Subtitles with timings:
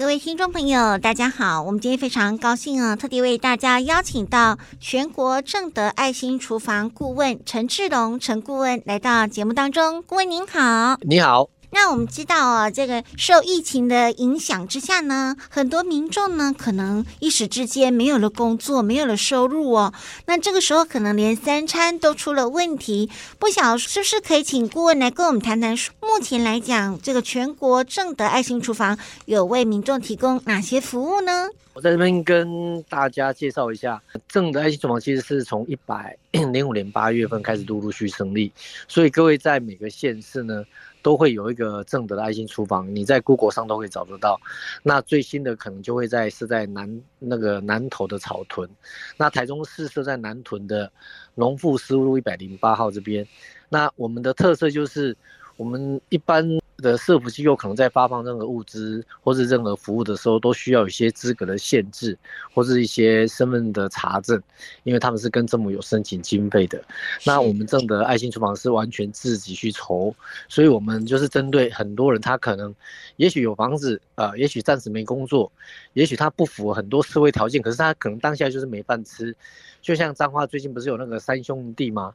[0.00, 1.60] 各位听众朋友，大家好！
[1.62, 10.02] 我们今天非常高兴啊，特地为大家邀请到全国正德爱心厨房顾问陈志龙陈顾问来到节目当中。
[10.04, 11.50] 顾问您好，你好。
[11.72, 19.94] 那我们知道啊，这个受疫情的影响之下呢，很多民众呢可能一时之间没有了工作，没有了收入哦。
[20.26, 23.08] 那这个时候可能连三餐都出了问题。
[23.38, 31.48] 不晓得是不是可以请顾问来跟我们谈谈，目前来讲，这个全国正德爱心厨房有为民众提供哪些服务呢？
[31.72, 36.16] 我在这边跟大家介绍一下，正德爱心厨房其实是从一百
[36.52, 38.52] 零五年八月份开始陆陆续续成立，
[38.88, 40.64] 所以各位在每个县市呢。
[41.02, 44.40] 都会有一个正德的爱心厨房，你在 Google 上都可以找得到。
[44.82, 48.68] 那最新的可能就会在是在南那个南投的草屯，
[49.16, 50.92] 那台中市设在南屯的
[51.34, 53.26] 农复事务路一百零八号这边。
[53.68, 55.16] 那我们的特色就是
[55.56, 56.59] 我们一般。
[56.80, 62.16] 的社福机构可能在发放任何物资或是任何服务的时候，都需要有一些资格的限制，
[62.54, 64.40] 或是一些身份的查证，
[64.84, 66.82] 因为他们是跟政府有申请经费的。
[67.24, 70.14] 那我们正的爱心厨房是完全自己去筹，
[70.48, 72.74] 所以我们就是针对很多人，他可能
[73.16, 75.50] 也许有房子，呃，也许暂时没工作，
[75.92, 79.36] 也许他不符合很多社会条件，可是他可能当下就是没饭吃。
[79.82, 82.12] 就像彰化最近不是有那个三兄弟吗？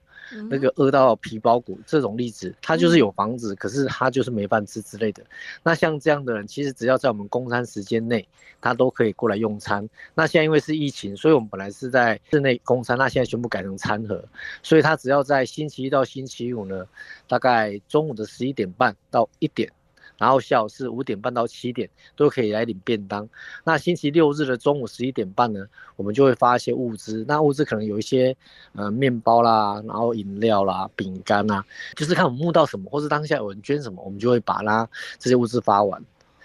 [0.50, 5.24] 那个饿到皮包骨这种例子，他就是有房子，可是他就是没饭饭吃之类的。
[5.64, 8.26] 那像这样的人，其实只要在我们供餐时间内，
[8.62, 9.88] 他都可以过来用餐。
[10.14, 14.24] 那现在因为是疫情，所以我们本来是在室内供餐，那现在全部改成餐盒，
[14.64, 16.86] 所以他只要在星期一到星期五呢，
[17.28, 19.70] 大概中午的十一点半到一点。
[20.18, 23.28] 然后下午是五点半到七点都可以来领便当。
[23.64, 25.66] 那星期六日的中午十一点半呢，
[25.96, 27.26] 我们就会发一些物资。
[27.28, 28.36] 那物资可能有一些
[28.74, 31.64] 呃面包啦，然后饮料啦、饼干啦，
[31.96, 34.88] 就是看我们募到什么，或是当下有人捐什么，我们就会把它
[35.20, 36.02] 这些物资发完。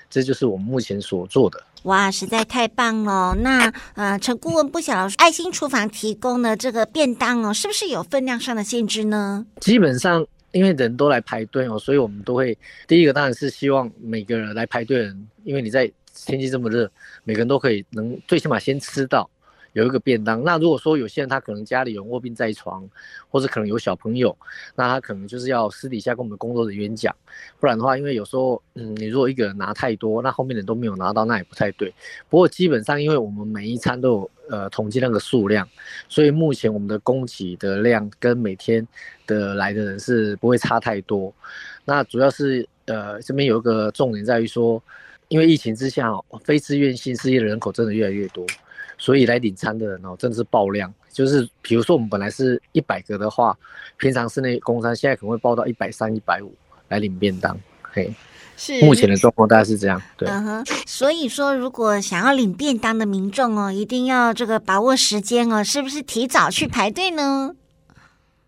[0.09, 1.63] 这就是我们目前所做的。
[1.85, 3.33] 哇，实在太棒了！
[3.37, 9.47] 那呃，陈顾问不晓得爱心厨房提供的这个便当哦，是不是有分量上的限制呢？
[9.61, 10.27] 基本上。
[10.53, 12.57] 因为人都来排队哦，所以我们都会
[12.87, 16.91] 第一个当然是希望每个人来排队人，因为你在天气这么热，
[17.25, 19.29] 每个人都可以能最起码先吃到
[19.73, 20.43] 有一个便当。
[20.43, 22.89] 那如果说有些人他可能家里有卧病在床，
[23.29, 24.37] 或者可能有小朋友，
[24.75, 27.15] 那他可能就是要私底下跟我们工作人员讲，
[27.59, 31.93] 不然的话，因为有时候嗯，你如果一个人拿太多，那后面人都没有拿到，那也不太对。
[32.29, 34.31] 不过基本上，因为我们每一餐都有。
[34.51, 35.69] 呃，统计那个数量，
[36.09, 38.85] 所以目前我们的供给的量跟每天
[39.25, 41.33] 的来的人是不会差太多。
[41.85, 44.83] 那主要是呃，这边有一个重点在于说，
[45.29, 46.11] 因为疫情之下，
[46.43, 48.45] 非自愿性失业的人口真的越来越多，
[48.99, 50.93] 所以来领餐的人哦，真的是爆量。
[51.13, 53.57] 就是比如说我们本来是一百个的话，
[53.97, 56.55] 平常室内工商现在可能会爆到一百三、一百五
[56.89, 58.13] 来领便当，嘿。
[58.57, 60.29] 是目前的状况大概是这样，对。
[60.29, 67.55] 嗯哼，所以说，如果想要领便当的民众哦，一定要这个把握时间哦，是不是提早去排队呢？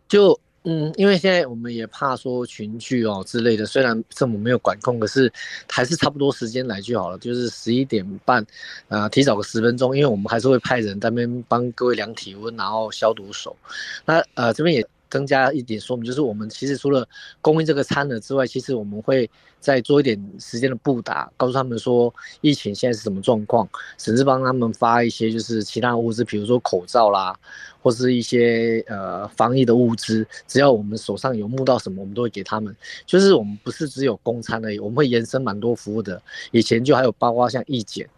[0.07, 5.33] 就嗯，因为现在我们也怕说群聚哦之类的，虽然政府没有管控，可是
[5.69, 8.47] 还是差不多时间来就好了，就是十一点半，
[8.89, 13.57] 呃，提早个十分钟，因为我们还是会派人在那边帮各位量体温，然后消毒手。
[14.05, 14.87] 那呃，这边也。
[15.13, 17.07] 增加一点说明，就是我们其实除了
[17.43, 19.29] 供应这个餐盒之外，其实我们会
[19.61, 23.69] 再做一点时间的布达，告诉他们说疫情现在是什么状况，
[23.99, 27.39] 甚至帮他们发一些就是其他物资，比如说口罩啦，
[27.83, 32.75] 或是一些呃防疫的物资，只要我们手上有募到什么，我们都会给他们。
[33.05, 36.23] 就是我们不是只有供餐而已，我们会延伸蛮多服务的。
[36.53, 38.09] 以前就还有包括像义检。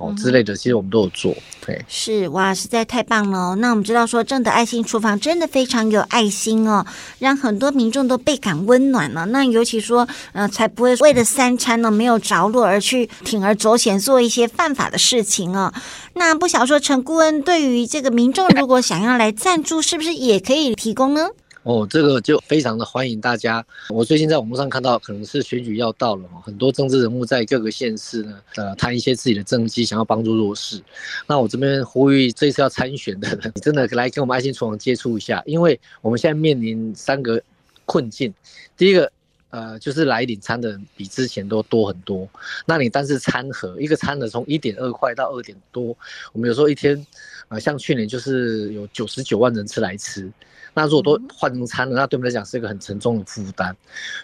[0.00, 1.36] 哦，之类的，其实我们都有做，
[1.66, 3.56] 对，是哇，实在太棒了哦。
[3.56, 6.86] 那我们知道说，正的爱心厨房真的非常有爱心哦，
[7.18, 9.26] 让很多民众都倍感温暖了。
[9.26, 15.70] 那尤其说，呃，才不会为了三餐呢没有着落而去铤而走险做一些犯法的事情哦。
[16.14, 21.28] 那不晓得说，陈顾问对于这个民众如果想要来赞助，是不是也可以提供呢？
[21.62, 23.64] 哦，这个就非常的欢迎大家。
[23.90, 30.80] 我最近在网络上看到，可能是选举要到了，很多政治人物在各个县市呢，呃，谈一些自己的政绩，想要帮助弱势。
[31.26, 37.40] 那我这边呼吁，这次要参选的人， 你真的来跟我们爱心厨房接触一下，因为我们现在面临三个
[37.84, 38.32] 困境。
[38.74, 39.12] 第一个，
[39.50, 42.26] 呃，就是来领餐的人比之前都多很多。
[42.64, 45.94] 那你但是餐盒一个餐盒从一点二块到二点多，
[46.32, 47.06] 我们有时候一天，
[47.48, 50.32] 呃，像去年就是有九十九万人次来吃。
[50.74, 53.76] 那如果都换成餐了，那对我们来讲是一个很沉重的负担。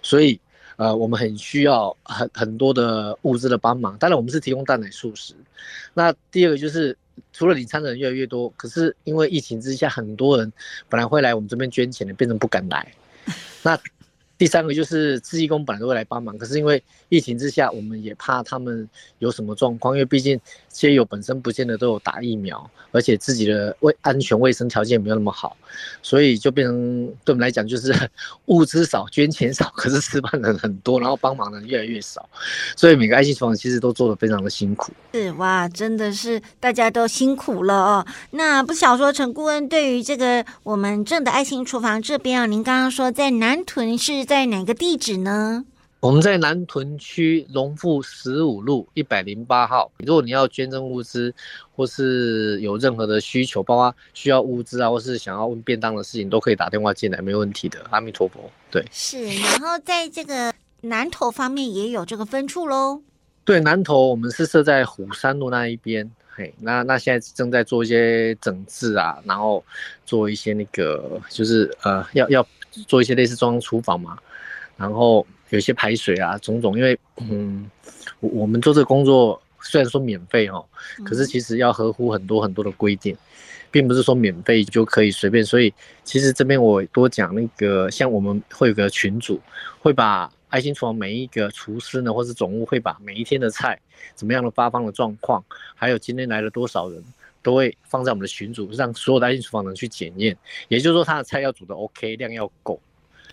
[0.02, 0.38] 所以，
[0.76, 3.96] 呃，我们很需要很很多的物资的帮忙。
[3.98, 5.34] 当然，我们是提供蛋奶素食。
[5.94, 6.96] 那第二个就是，
[7.32, 10.52] 除了领餐的人越来越多，可是因为疫情之下，很多人
[10.88, 12.92] 本来会来我们这边捐钱的，变成不敢来。
[13.62, 13.78] 那
[14.38, 18.86] 第三个就是志义工本来都会来帮忙，可是因为疫情之下，我们也怕他们
[19.18, 20.38] 有什么状况，因为毕竟
[20.68, 25.56] 街友本身不见得都有打疫苗，而且自己的卫安全卫生条件也没有那么好，
[26.02, 27.94] 所以就变成对我们来讲就是
[28.44, 32.28] 物资少，捐钱少，可是吃饭的人很多，然后帮忙的人越来越少，
[32.76, 34.92] 所以每个爱心厨房其实都做得非常的辛苦。
[35.14, 38.06] 是哇，真的是大家都辛苦了哦。
[38.32, 44.25] 那不晓得说陈顾问对于这个我们正的爱心厨房这边啊，您刚刚说在南屯是。
[44.26, 45.64] 在哪个地址呢？
[46.00, 49.90] 我们在南屯区龙富十五路一百零八号。
[49.98, 51.32] 如果你要捐赠物资，
[51.74, 57.84] 或是有任何的需求，包括需要物资啊，或是想要问便当的事情，都可以打电话进来，没问题的。
[57.90, 58.50] 阿弥陀佛。
[58.70, 59.24] 对，是。
[59.24, 60.52] 然后在这个
[60.82, 63.00] 南投方面也有这个分处喽。
[63.44, 66.08] 对，南投我们是设在虎山路那一边。
[66.28, 69.64] 嘿，那那现在正在做一些整治啊，然后
[70.04, 72.46] 做一些那个，就是呃，要要。
[72.86, 74.18] 做一些类似中央厨房嘛，
[74.76, 76.76] 然后有一些排水啊，种种。
[76.76, 77.70] 因为嗯，
[78.20, 80.64] 我我们做这个工作虽然说免费哦，
[81.04, 83.16] 可是其实要合乎很多很多的规定，
[83.70, 85.44] 并不是说免费就可以随便。
[85.44, 85.72] 所以
[86.04, 89.40] 其实这边我多讲那个，像我们会有个群组，
[89.80, 93.78] 会把爱心厨房每一个厨师呢，或是总务会把每一天的菜
[94.14, 95.44] 怎么样的发放的状况，
[95.74, 97.02] 还有今天来了多少人。
[97.46, 100.36] 都会放在我们的群组，让所有的爱心厨房人去检验。
[100.66, 102.80] 也就是说，他的菜要煮的 OK，量要够，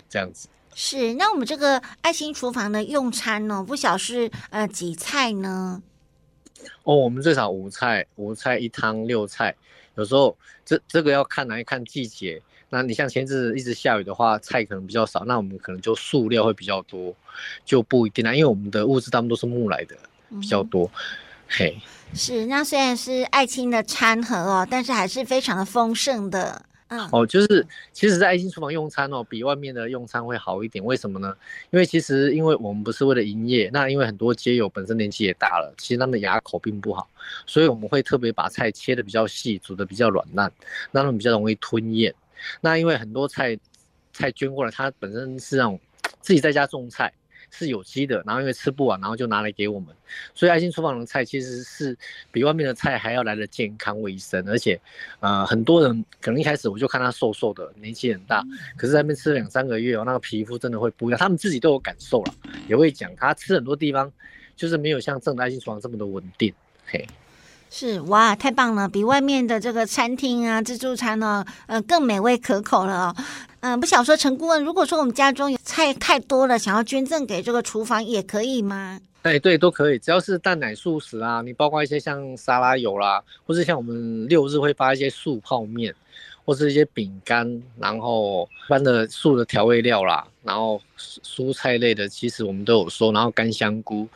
[0.08, 0.48] 这样子。
[0.72, 1.12] 是。
[1.14, 5.82] 那我们这个爱心厨房的用餐呢，不晓是呃几菜呢？
[6.84, 9.52] 哦，我们最少五菜，五菜一汤六菜。
[9.96, 12.40] 有时候这这个要看来看季节。
[12.70, 17.12] 那你像前阵子一直下雨的话，菜可能比较少，那我们可能就素料会比较多，
[17.64, 18.32] 就不一定啦。
[18.32, 19.96] 因为我们的物资大部分都是木来的，
[20.40, 20.86] 比较多。
[20.86, 21.00] 嗯、
[21.48, 21.76] 嘿。
[22.14, 26.64] 是，那虽然是爱心的餐盒哦，但是还是非常的丰盛的。
[26.88, 30.84] 嗯，哦，就是其实，在爱心厨房用餐哦，比外面的用餐会好一点。
[30.84, 31.34] 为什么呢？
[31.70, 37.08] 因为其实，因为我们不是为了营业，那因为很多街友本身年纪也大了，其实他们牙口并不好，
[37.46, 40.52] 所以我们会特别把菜切的比较细，煮的比较软烂，
[40.92, 42.14] 让他们比较容易吞咽。
[42.60, 43.58] 那因为很多菜
[44.12, 45.80] 菜捐过来，它本身是那种
[46.20, 47.12] 自己在家种菜。
[47.54, 49.94] 是有机的，然后因为吃不完，然后就拿来给我们，
[50.34, 51.96] 所以爱心厨房的菜其实是
[52.32, 54.80] 比外面的菜还要来得健康卫生，而且，
[55.20, 58.44] 呃，很多人可能一开始我就看他瘦瘦的，年纪很大，
[58.76, 62.34] 可是在那边吃了两三个月哦，那个皮肤真的会不一样，他们自己都有感受了，
[62.68, 64.12] 也会讲他吃很多地方
[64.56, 66.52] 就是没有像正的爱心厨房这么的稳定，
[66.84, 67.06] 嘿。
[67.76, 73.16] 是哇，太棒了，比外面的这个餐厅啊、自助餐呢，呃，更美味可口了哦。
[73.62, 79.00] 嗯、不想说陈顾问，如果说我们家中有菜太多了，想要捐赠给这个厨房也可以吗？
[79.22, 85.92] 哎，对，都可以，只要是蛋奶素食啊，你包括一些像沙拉油啦，或是像我们六日会发一些素泡面。
[86.44, 93.12] 或是一些饼干，然后一般的素的调味料啦，然后蔬菜类的，其实我们都有收。
[93.12, 94.06] 然后干香菇，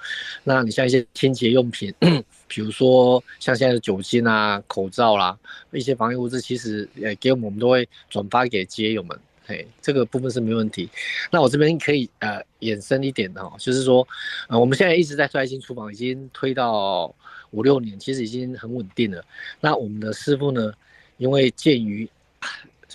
[0.44, 1.94] 那你像一些清洁用品，
[2.46, 5.38] 比如说像现在的酒精啊、口罩啦，
[5.72, 9.18] 一些防疫物资，其实呃给我们，我们都会转发给街友们。
[9.46, 10.90] 嘿，这个部分是没问题。
[11.30, 14.06] 那我这边可以呃延伸一点的哦，就是说，
[14.48, 17.14] 呃我们现在一直在推爱心厨房，已经推到
[17.52, 19.24] 五六年，其实已经很稳定了。
[19.58, 20.70] 那我们的师傅呢，
[21.16, 22.06] 因为鉴于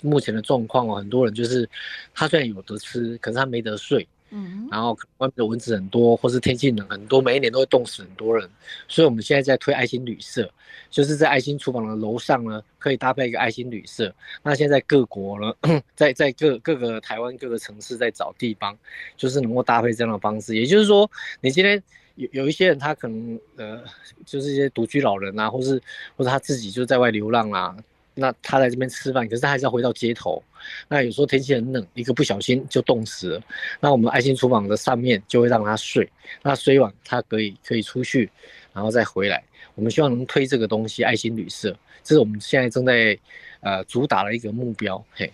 [0.02, 1.68] 目前的状况哦，很多人就是
[2.14, 8.48] 他虽然有得吃，可是他没得睡，嗯，然后外面的蚊子很多，或是天气冷很多，每一年都会冻死很多人，
[8.88, 10.50] 所以我们现在在推爱心旅社，
[10.90, 14.12] 就是在爱心厨房的楼上呢，可以搭配一个爱心旅社。
[14.42, 15.54] 那现在各国呢，
[15.94, 18.76] 在在各各个台湾各个城市在找地方，
[19.16, 21.08] 就是能够搭配这样的方式，也就是说，
[21.40, 21.80] 你今天
[22.16, 23.82] 有有一些人他可能呃，
[24.26, 25.80] 就是一些独居老人啊，或是
[26.16, 27.76] 或者他自己就在外流浪啊。
[28.14, 30.42] 那他在这边吃饭，可是他还是要回到街头。
[30.88, 33.42] 那有时候天气很冷，一个不小心就冻死了。
[33.80, 36.10] 那我们爱心厨房的上面就会让他睡，
[36.42, 38.30] 那睡完他可以可以出去，
[38.72, 39.42] 然后再回来。
[39.74, 43.18] 我们希望能推这个东西，爱心旅社，这是我们现在正在
[43.60, 45.04] 呃主打的一个目标。
[45.12, 45.30] 嘿，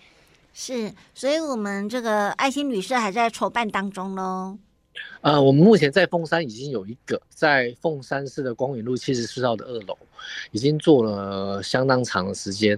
[0.53, 4.57] 是，所以我们这个爱心旅社还在筹办当中喽。
[5.21, 9.97] 呃，我们目前在凤山已经有一个，在凤山市的光远路七十四号的二楼，
[10.51, 12.77] 已经做了相当长的时间。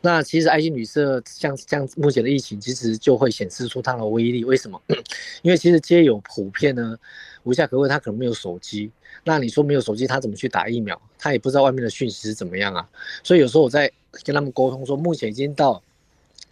[0.00, 4.44] 那其实爱心旅社像像目前的疫情，其实就会显示出它的威力。
[4.44, 4.80] 为什么？
[5.42, 6.96] 因为其实街友普遍呢，
[7.44, 8.90] 无家可归，他可能没有手机。
[9.24, 11.00] 那你说没有手机，他怎么去打疫苗？
[11.18, 12.86] 他也不知道外面的讯息是怎么样啊。
[13.24, 13.90] 所以有时候我在
[14.24, 15.82] 跟他们沟通说，目前已经到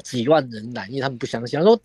[0.02, 1.78] 几万人染疫，他们不相信，他说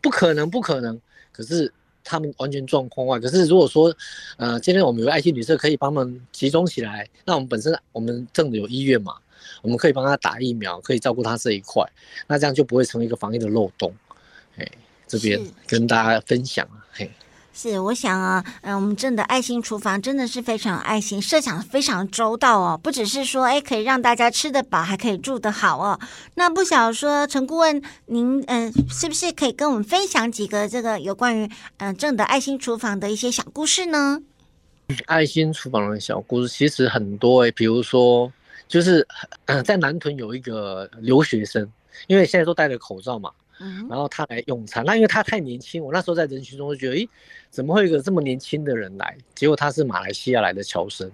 [0.00, 1.00] 不可能，不可能。
[1.30, 1.72] 可是。
[2.08, 3.92] 他们完全状况外，可是如果说，
[4.36, 9.14] 呃，今天我们有爱心旅社可以帮忙集中起来，那我们本身我们政府有医院嘛，
[9.60, 11.84] 我们可以帮他打疫苗，可以照顾他这一块，
[12.28, 13.92] 那这样就不会成为一个防疫的漏洞。
[14.56, 14.66] 哎，
[15.08, 17.10] 这边跟大家分享嘿。
[17.58, 25.98] 是，我想啊，嗯、我们正的爱心厨房真的是非常有爱心，设想非常周到哦，不只是说哎可以让大家吃得饱，还可以住得好哦。
[26.34, 31.46] 那不晓得说陈顾问，您嗯、是不是可以跟我们分享几个这个有关于
[31.78, 34.20] 嗯、呃、正的爱心厨房的一些小故事呢？
[35.06, 38.30] 爱心厨房的小故事其实很多哎，比如说
[38.68, 39.06] 就是、
[39.64, 41.66] 在南屯有一个留学生，
[42.06, 43.30] 因为现在都戴着口罩嘛。
[43.88, 47.08] 然后他来用餐，那因为他太年轻，我那时候在人群中就觉得，诶，
[47.50, 49.16] 怎么会有一个这么年轻的人来？
[49.34, 51.10] 结果他是马来西亚来的侨生，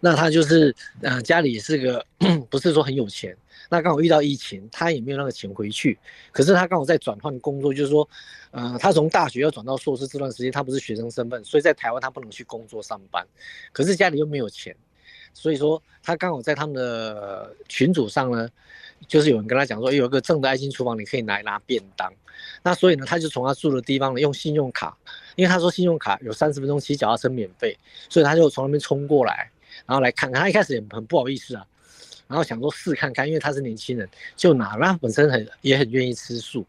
[0.00, 2.06] 那他就是，呃，家里是个
[2.48, 3.36] 不是说很有钱，
[3.68, 5.98] 那刚好遇到疫情，他也没有那个钱回去，
[6.30, 8.08] 可是他刚好在转换工作，就是说，
[8.52, 13.26] 呃，他从大学要转到硕士这段时间，他不是学生身份，所以在台湾他不能去工作上班，
[13.72, 14.76] 可是家里又没有钱，
[15.32, 18.48] 所以说他刚好在他们的群组上呢。
[19.06, 22.12] 就是有人跟他讲说，有一个正的爱心厨房，你可以来拿便当。
[22.62, 24.96] 那所以呢，他就从他住的地方呢，用信用卡，
[25.36, 27.76] 因为他说信用卡有三十分钟骑脚踏车免费，
[28.08, 29.50] 所以他就从那边冲过来，
[29.86, 30.40] 然后来看看。
[30.42, 31.64] 他一开始也很不好意思啊，
[32.26, 34.76] 然后想说试看看，因为他是年轻人，就拿。
[34.80, 36.64] 那本身很也很愿意吃素。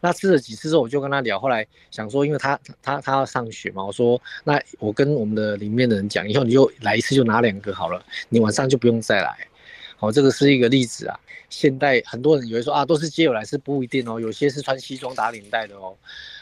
[0.00, 9.48] 那吃了几次之后，我就跟他聊，后来想说，因为他他他要上学嘛，我说那我跟我们的里面的人讲，以后你就来一次就拿两个好了，你晚上就不用再来。
[9.96, 11.18] 好，这个是一个例子啊。
[11.48, 14.20] 现代很多人以为说啊，都是街友来，是不一定哦。
[14.20, 15.96] 有些是穿西装打领带的哦，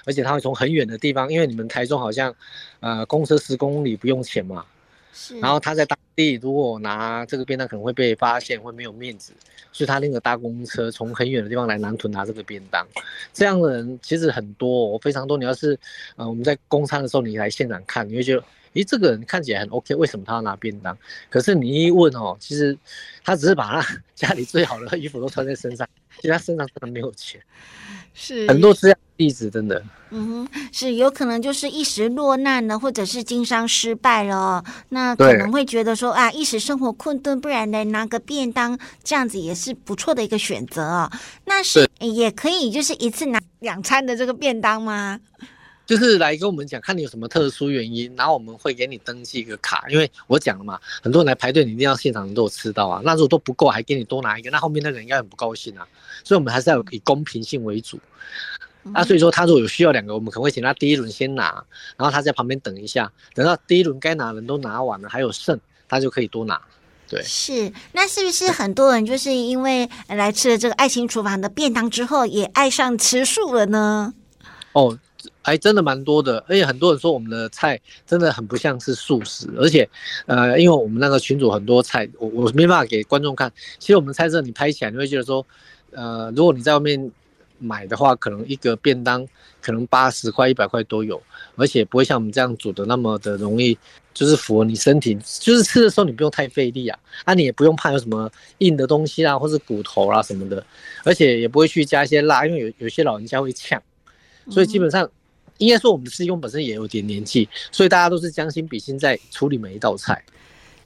[0.05, 2.35] 而且他会从很远的地方，因为你们台中好像，
[2.81, 4.65] 呃，公车十公里不用钱嘛。
[5.13, 5.39] 是。
[5.39, 9.33] 然后他在当地如果拿这个便当可能会被发现，会没有面子，
[9.71, 12.85] 所以他那个搭公车从很远的地方来南屯拿这个便当。
[13.33, 15.37] 这样的人其实很多，哦非常多。
[15.37, 15.79] 你要是，
[16.17, 18.43] 呃，我们在公餐的时候，你来现场看，你会觉得。
[18.75, 20.97] 诶，这个人看起来很 OK，为什么他要拿便当？
[21.31, 22.76] 可是你一问哦，其实
[23.25, 27.40] 他只是把他 家里最好的衣服都穿在身上，其实他身上真的没有钱。
[28.16, 29.83] 是很多这样的例子，真的。
[30.11, 41.11] 嗯哼，是有可能就是一时落难了，或者是经商失败了，那可能会觉得说啊，一时生活困顿，不然来拿个便当，这样子也是不错的一个选择哦。
[41.47, 45.19] 那是也可以，就是一次拿两餐的这个便当吗？
[45.87, 53.03] 就是来跟我们讲，看你有什么特殊原因，然后我们会给你登记一个卡，因为我讲了嘛，很多人来排队，你一定要现场能都有吃到啊。
[53.05, 55.87] 那如果都不够，还给你多拿一个，那后面那个人应该很不高兴啊。
[56.25, 58.00] 所以，我们还是要以公平性为主。
[58.83, 61.64] 那所以说，他如果有需要两个，我们可能会请他第一轮先拿，
[61.97, 66.61] 然后他在旁边等一下，等到第一轮该拿的人都拿完了，还有剩，他就可以多拿。
[67.09, 67.73] 对，是。
[67.93, 74.14] 那是不是很多人就是因为来吃了这个爱心厨房的便当之后，也爱上吃素了呢？
[74.73, 74.99] 哦。
[75.43, 79.88] 还真的蛮多的，而且很多人说我们的菜真的很不像是素食，而且，
[80.26, 83.52] 呃，因为我们那个群主很多菜，我我没办法给观众看。
[83.78, 85.45] 其实我们菜色你拍起来，你会觉得说，
[85.93, 87.11] 呃，如果你在外面
[87.59, 89.26] 买的话，可能一个便当
[89.62, 91.23] 可能八十块、一百块都有，
[91.57, 93.76] 而且不会像我们这样煮的那么的容易，
[94.12, 100.64] 就是符合你身体，就是吃的时候你不用太费力啊，啊，你也不用怕有什么硬的东西啊，或是骨头啊什么的，
[101.04, 103.81] 而且也不会去加一些辣，因为有有些老人家会呛。
[104.51, 105.09] 所以基本上，
[105.59, 110.23] 应该说我们的师兄本身也有点年纪，所以大家都是将心比心在处理每一道菜，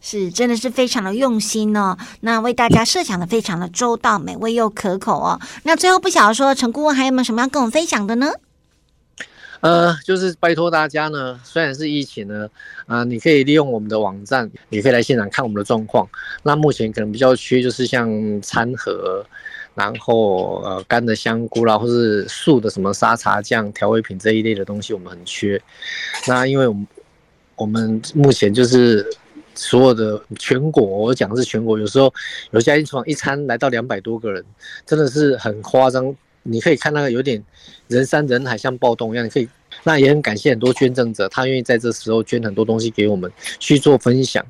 [0.01, 1.97] 是真的是非常的用心哦。
[2.21, 5.41] 那为大家设想的非常的周到，美味又可口哦。
[5.65, 8.31] 那最后不晓得说陈顾问还有没有什么要跟我们分享的呢？
[9.61, 12.49] 呃，就是拜托大家呢，虽然是疫情呢，
[12.87, 16.09] 啊、呃，你可以利用我们的网站，你可以来现场看我们的状况。
[16.45, 18.09] 那目前可能比较缺就是像
[18.41, 19.27] 餐盒。
[19.75, 25.61] 然后呃干的香菇啦，或是素的什么沙茶酱、调味品这一类的东西，我们很缺。
[26.27, 26.87] 那因为我们
[27.57, 29.09] 我们目前就是
[29.55, 32.13] 所有的全国，我讲的是全国，有时候
[32.51, 34.45] 有家一厨房一餐来到两百多个人，
[34.87, 36.15] 真的是很夸张。
[36.45, 37.43] 你可以看那个有点
[37.89, 39.25] 人山人海，像暴动一样。
[39.25, 39.47] 你可以，
[39.85, 44.45] 那也很感谢很多捐赠者，他愿意在这时候捐很多东西给我们去做分享。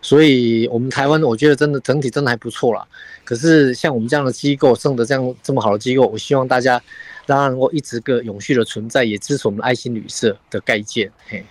[0.00, 2.86] 所以，我们台湾我觉得真的整体真的还不错啦。
[3.24, 6.80] 可是像我们这样的机构，剩的这样这么好的机构，我希望大家
[7.26, 11.10] 让它能够一直个永续的存在，也支持我们爱心旅社的盖建。
[11.26, 11.44] 嘿。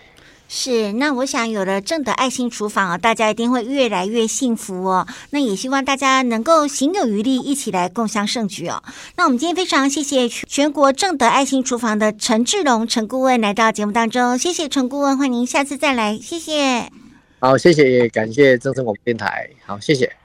[0.56, 5.08] 是，那我想有了正德爱心厨房啊，大家一定会越来越幸福哦。
[5.32, 8.84] 那也希望大家能够行有余力，一起来共享盛举哦。
[9.16, 16.88] 那我们今天非常谢谢全国正德爱心厨房的陈志荣陈顾问来到节目当中，谢谢陈顾问，欢迎您下次再来，谢谢。
[17.40, 20.23] 好，谢谢，感谢正声广播电台，好，谢谢。